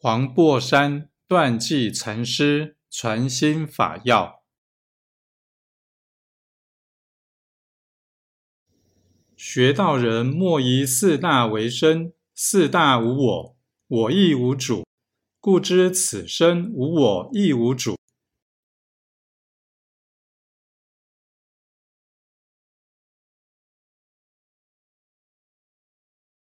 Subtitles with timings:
[0.00, 4.44] 黄檗山断际禅师传心法要：
[9.36, 13.56] 学道人莫以四大为身，四大无我，
[13.88, 14.86] 我亦无主，
[15.40, 17.97] 故知此身无我亦无主。